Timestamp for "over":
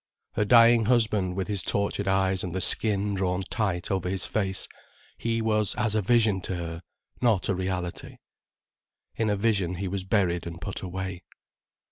3.91-4.09